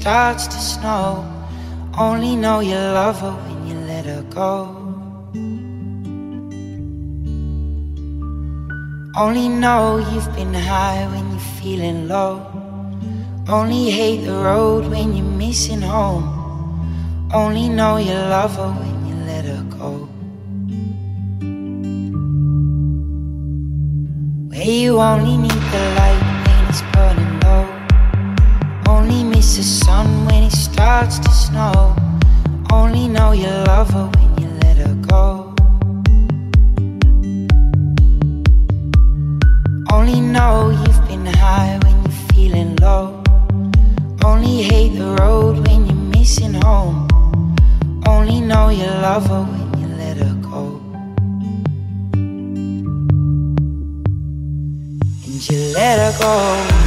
starts 0.00 0.46
to 0.46 0.58
snow. 0.58 1.28
Only 1.98 2.34
know 2.34 2.60
you 2.60 2.74
love 2.74 3.20
her 3.20 3.32
when 3.44 3.66
you 3.68 3.74
let 3.84 4.06
her 4.06 4.22
go. 4.30 4.54
Only 9.14 9.48
know 9.48 9.98
you've 9.98 10.32
been 10.34 10.54
high 10.54 11.06
when 11.12 11.30
you're 11.30 11.48
feeling 11.60 12.08
low. 12.08 12.40
Only 13.46 13.90
hate 13.90 14.24
the 14.24 14.32
road 14.32 14.86
when 14.90 15.14
you're 15.14 15.34
missing 15.44 15.82
home. 15.82 16.24
Only 17.34 17.68
know 17.68 17.98
you 17.98 18.14
love 18.14 18.56
her 18.56 18.72
when 18.80 18.96
you 19.06 19.16
let 19.30 19.44
her 19.44 19.62
go. 19.78 19.90
Where 24.48 24.72
you 24.84 24.98
only 24.98 25.36
need 25.36 25.62
the 25.74 25.82
light 25.98 26.09
you 55.50 55.72
let 55.74 55.98
her 55.98 56.18
go. 56.20 56.79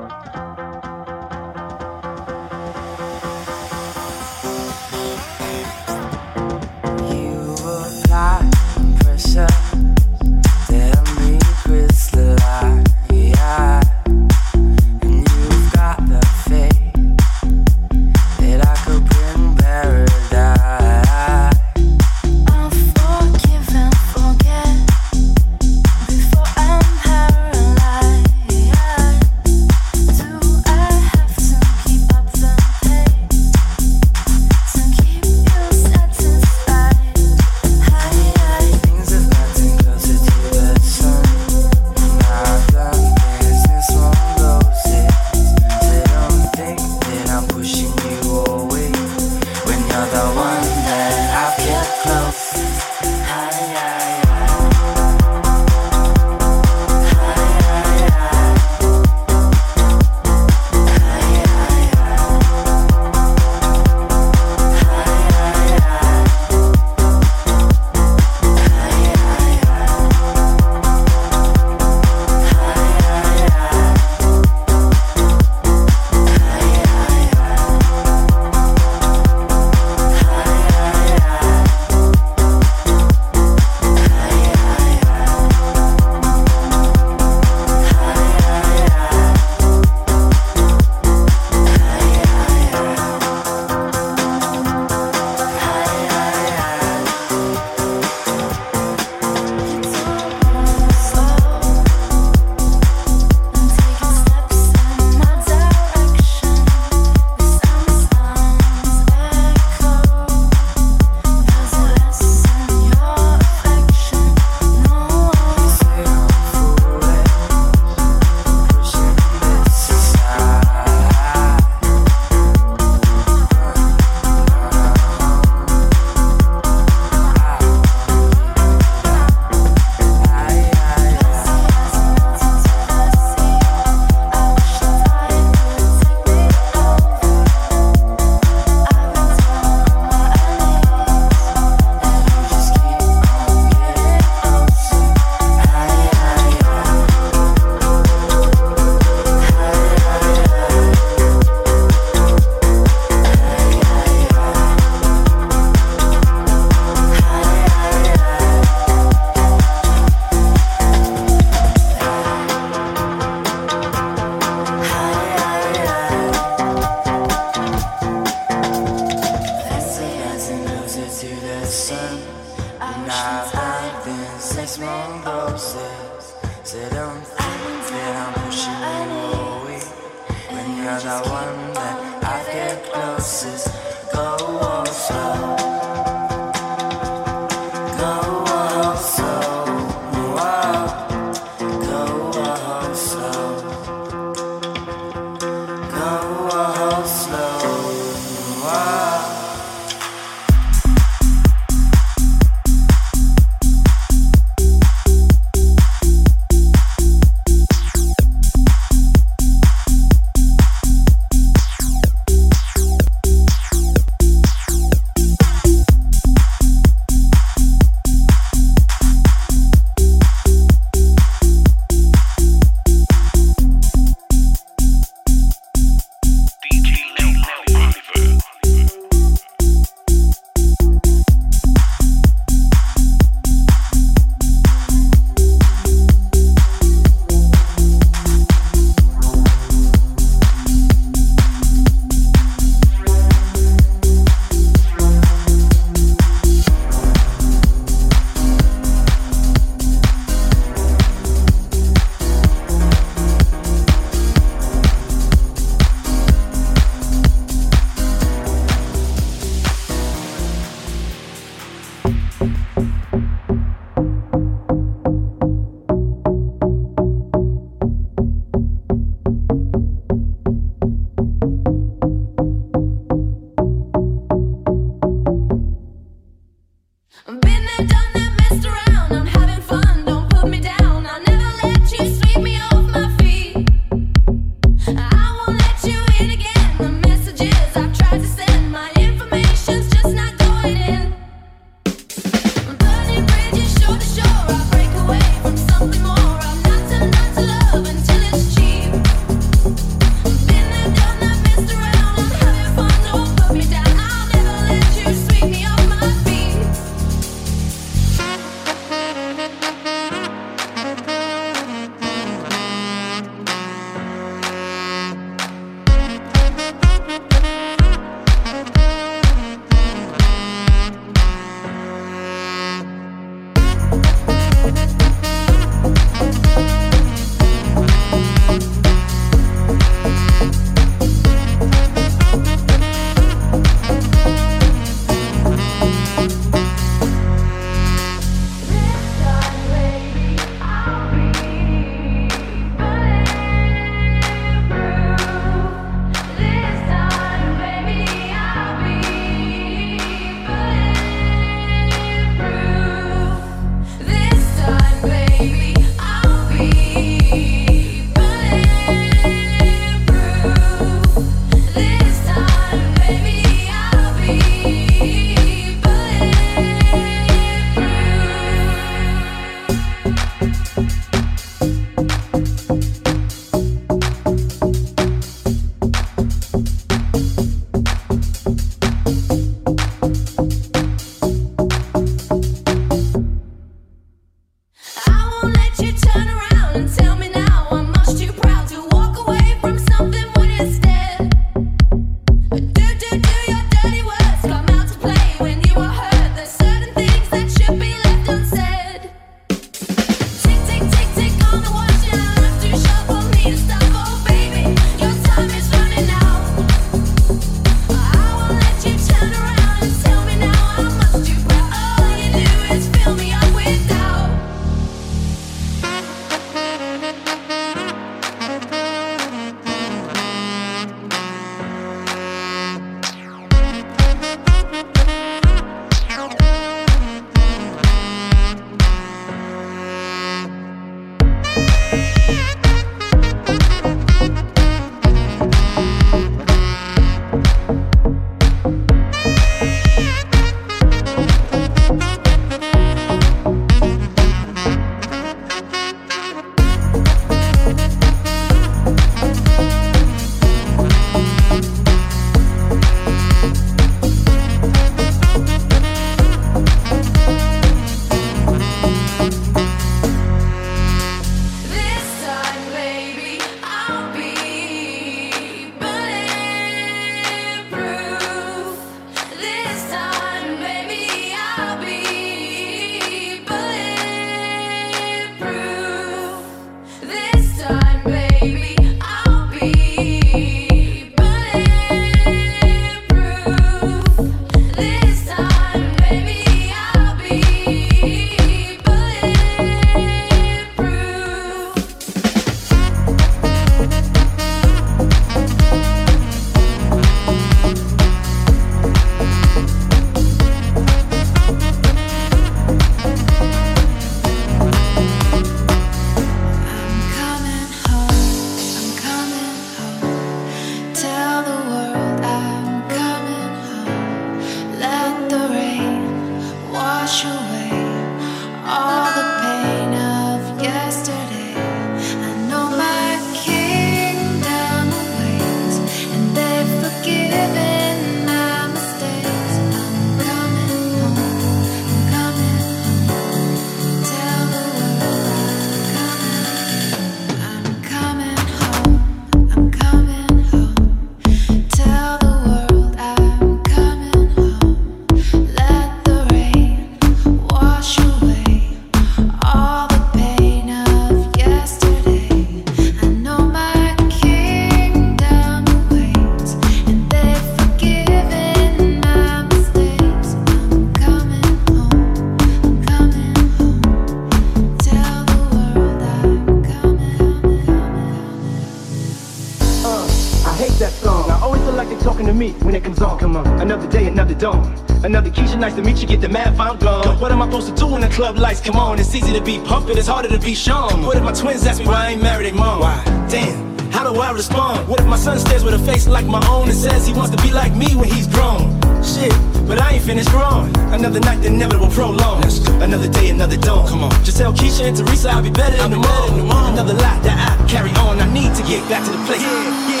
I 571.91 571.93
always 571.93 572.03
feel 572.03 572.11
like 572.13 572.25
they're 572.25 572.25
talking 572.25 572.25
to 572.27 572.33
me 572.33 572.51
when 572.65 572.75
it 572.75 572.83
comes 572.83 573.01
on. 573.01 573.19
Come 573.19 573.35
on, 573.35 573.47
another 573.59 573.87
day, 573.89 574.07
another 574.07 574.33
dawn. 574.33 574.73
Another 575.03 575.29
Keisha, 575.29 575.59
nice 575.59 575.75
to 575.75 575.81
meet 575.81 576.01
you. 576.01 576.07
Get 576.07 576.21
the 576.21 576.29
math, 576.29 576.59
I'm 576.59 576.77
gone. 576.77 577.19
What 577.19 577.31
am 577.31 577.41
I 577.41 577.45
supposed 577.45 577.67
to 577.67 577.75
do 577.75 577.87
when 577.87 578.01
the 578.01 578.09
club 578.09 578.37
lights 578.37 578.61
come 578.61 578.77
on? 578.77 578.99
It's 578.99 579.13
easy 579.13 579.33
to 579.33 579.41
be 579.41 579.59
pumped, 579.59 579.89
it's 579.89 580.07
harder 580.07 580.29
to 580.29 580.39
be 580.39 580.55
shown. 580.55 581.03
What 581.03 581.17
if 581.17 581.23
my 581.23 581.33
twins 581.33 581.65
ask 581.65 581.79
me 581.79 581.87
why 581.87 582.07
I 582.07 582.09
ain't 582.11 582.21
married 582.21 582.47
their 582.47 582.53
mom? 582.53 582.79
Why? 582.79 583.03
Damn. 583.29 583.91
How 583.91 584.09
do 584.09 584.19
I 584.21 584.31
respond? 584.31 584.87
What 584.87 585.01
if 585.01 585.05
my 585.05 585.17
son 585.17 585.37
stares 585.37 585.63
with 585.63 585.73
a 585.73 585.79
face 585.79 586.07
like 586.07 586.25
my 586.25 586.41
own 586.47 586.69
and 586.69 586.77
says 586.77 587.05
he 587.05 587.13
wants 587.13 587.35
to 587.35 587.41
be 587.43 587.51
like 587.51 587.75
me 587.75 587.93
when 587.95 588.07
he's 588.07 588.27
grown? 588.27 588.79
Shit, 589.03 589.33
but 589.67 589.81
I 589.81 589.93
ain't 589.93 590.03
finished 590.03 590.29
growing. 590.29 590.75
Another 590.93 591.19
night, 591.19 591.41
the 591.41 591.47
inevitable 591.47 591.89
prolong. 591.89 592.43
Another 592.81 593.09
day, 593.09 593.29
another 593.29 593.57
dawn. 593.57 593.87
Come 593.89 594.03
on, 594.03 594.11
just 594.23 594.37
tell 594.37 594.53
Keisha 594.53 594.87
and 594.87 594.95
Teresa 594.95 595.29
I'll 595.31 595.43
be 595.43 595.51
better 595.51 595.83
in 595.83 595.91
the 595.91 595.97
morning. 595.97 596.49
Another 596.73 596.93
lot 596.93 597.21
that 597.23 597.35
I 597.35 597.67
carry 597.67 597.91
on. 598.05 598.21
I 598.21 598.31
need 598.31 598.55
to 598.55 598.63
get 598.63 598.87
back 598.87 599.03
to 599.05 599.11
the 599.11 599.23
place. 599.25 599.41
Yeah, 599.41 599.89
yeah. 599.89 600.00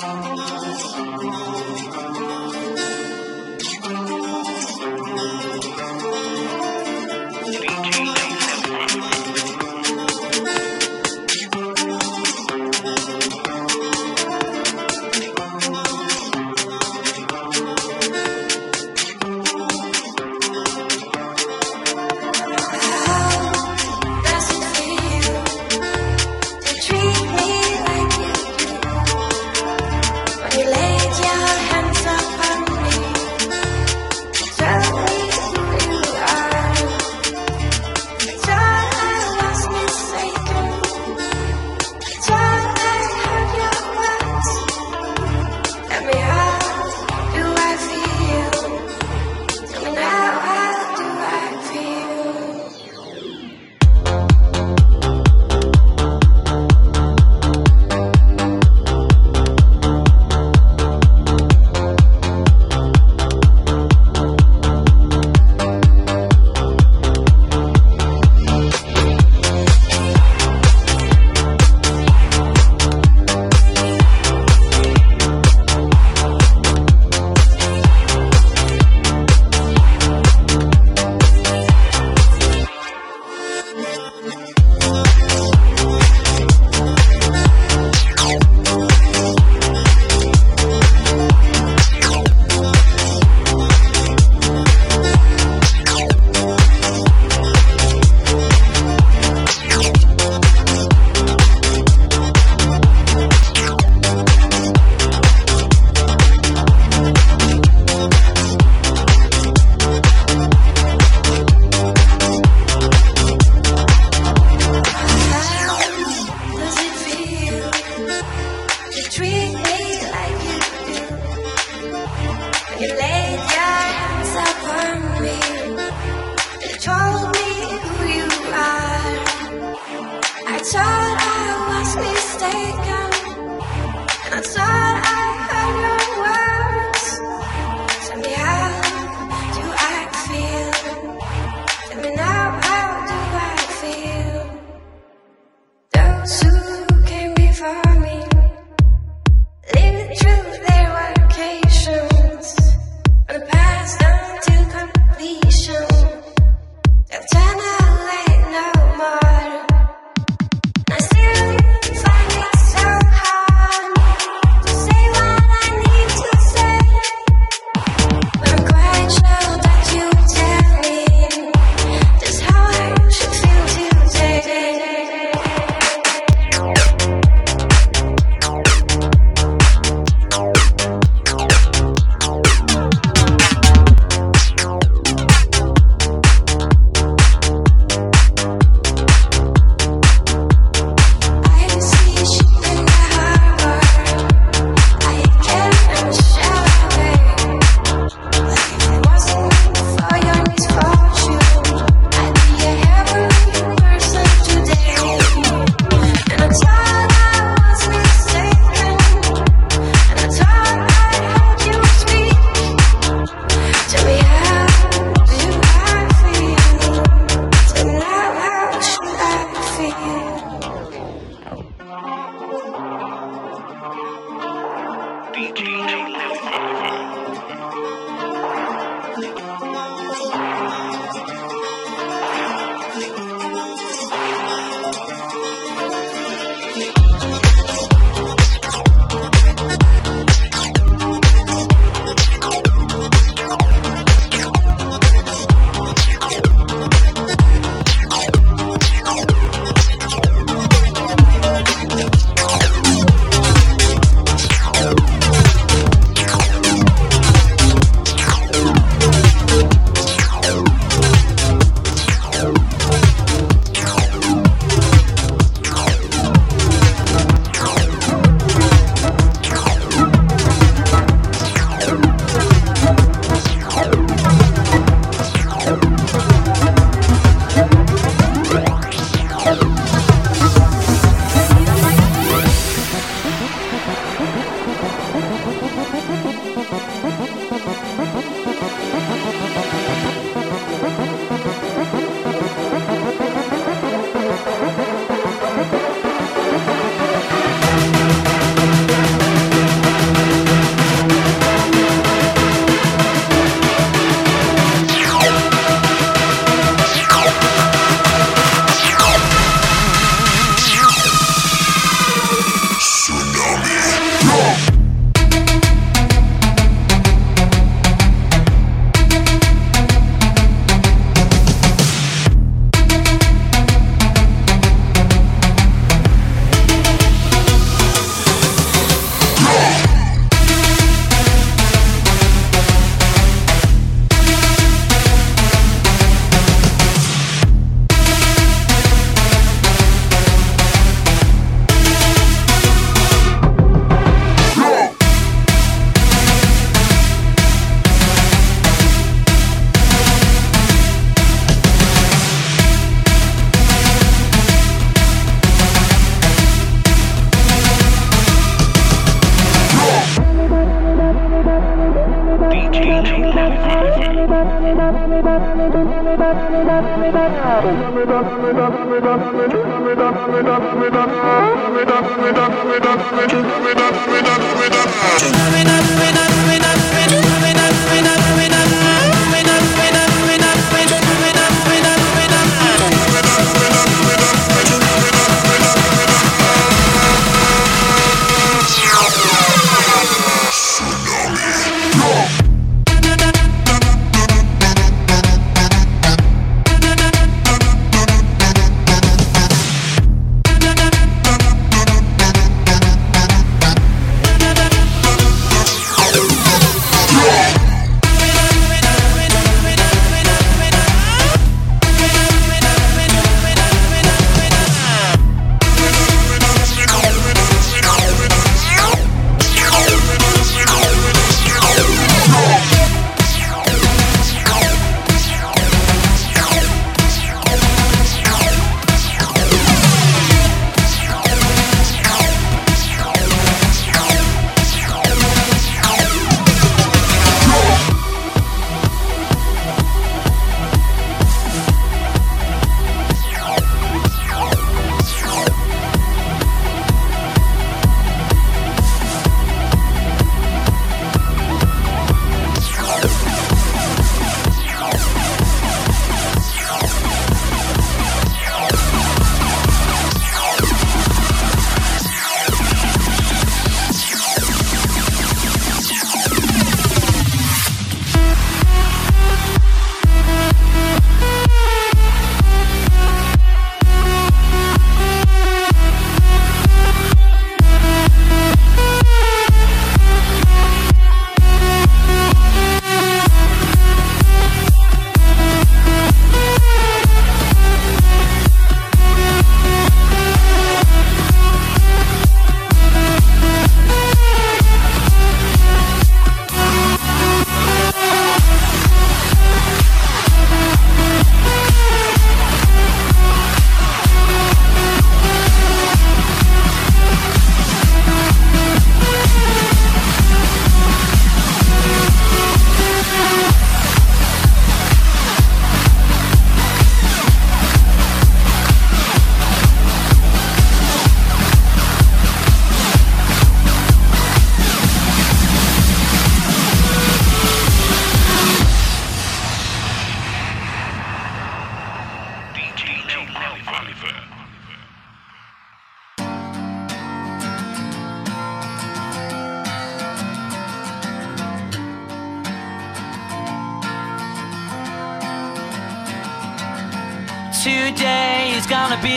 Oh, 0.00 0.47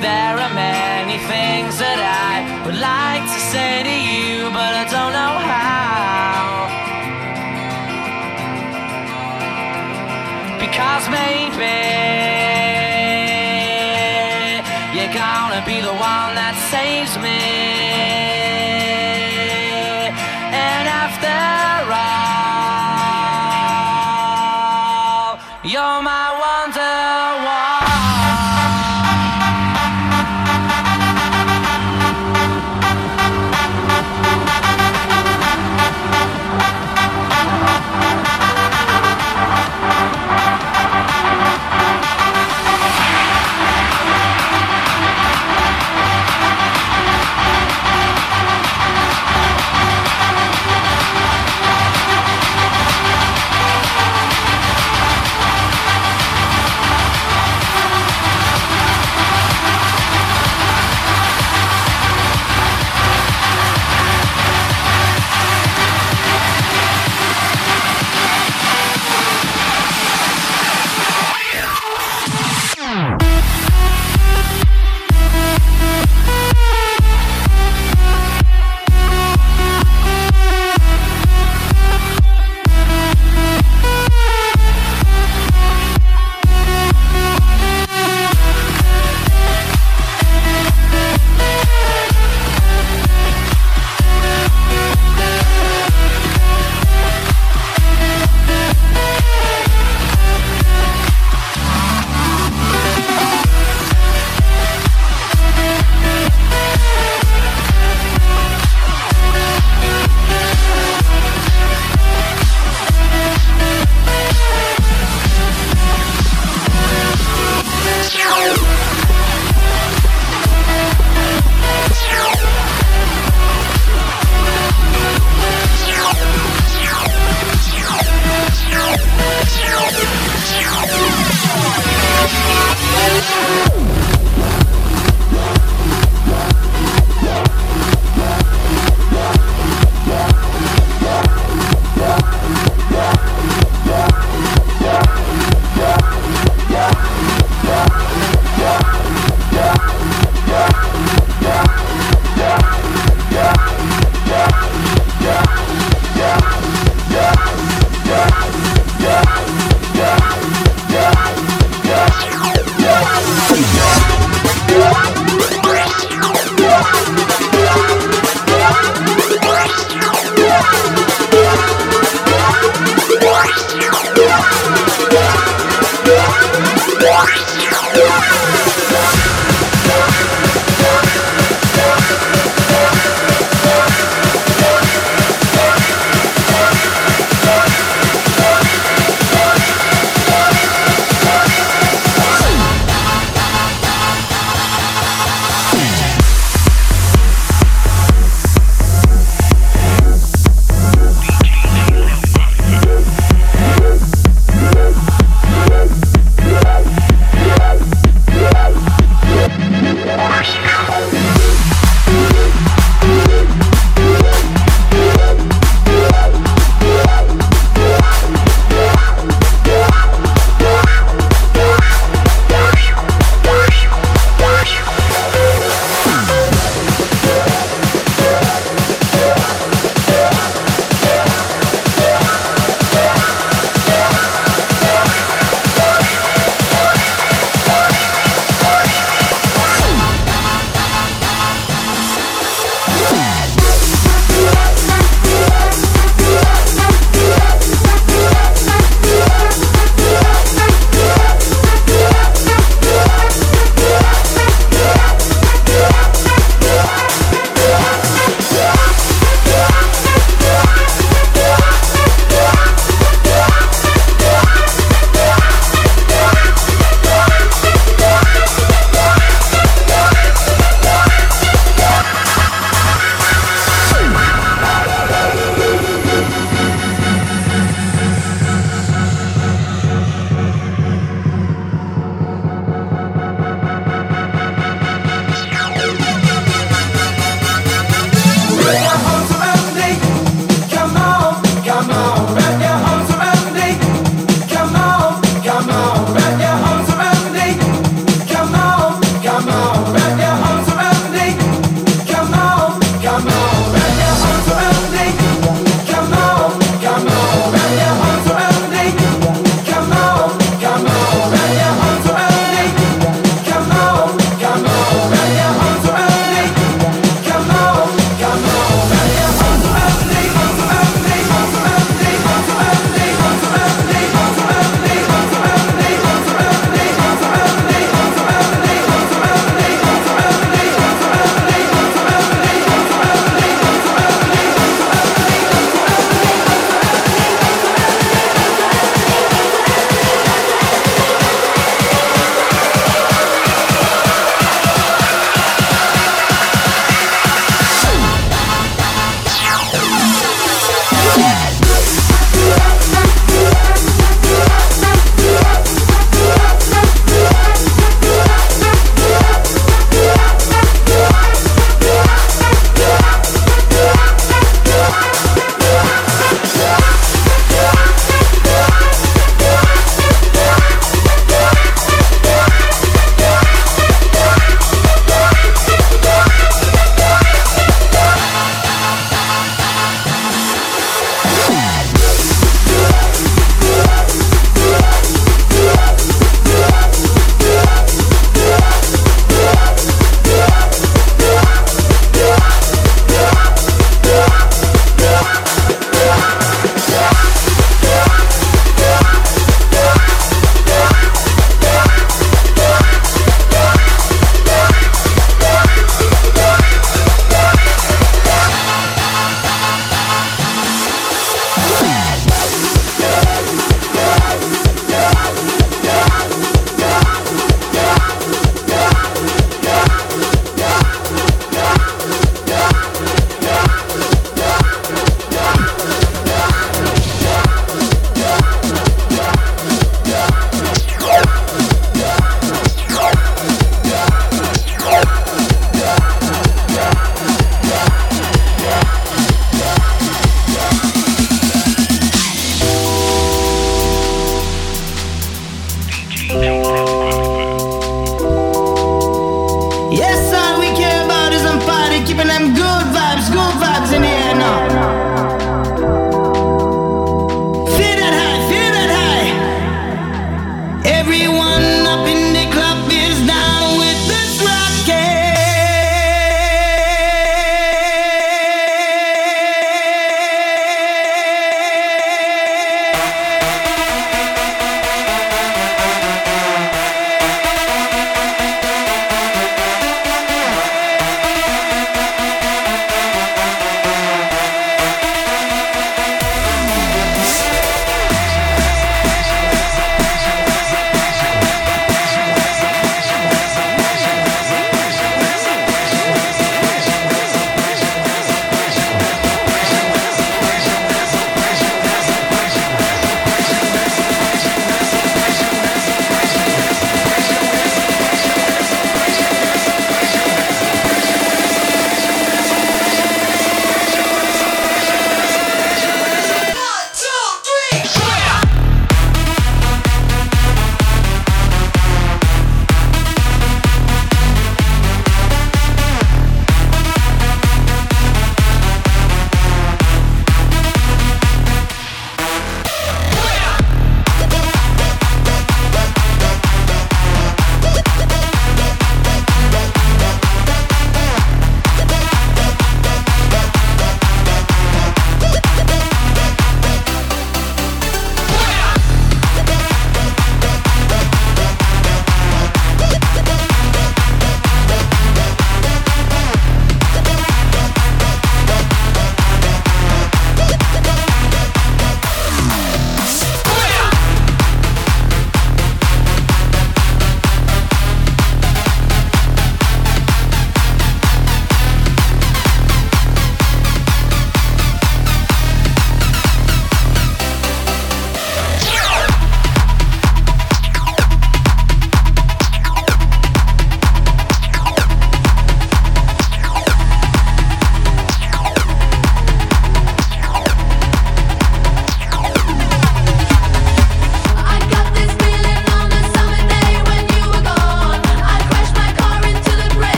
There 0.00 0.38
are 0.38 0.54
many 0.54 1.18
things 1.18 1.78
that 1.78 1.98
I 1.98 2.64
would 2.64 2.78
like 2.78 3.24
to 3.34 3.40
say 3.52 3.82
to 3.82 3.96
you, 4.10 4.50
but 4.50 4.72
I 4.82 4.84
don't 4.94 5.12
know 5.12 5.36
how. 5.52 6.68
Because 10.62 11.04
maybe 11.10 12.17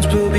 drive 0.00 0.38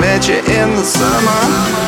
Met 0.00 0.28
you 0.28 0.38
in 0.38 0.74
the 0.76 0.84
summer. 0.84 1.83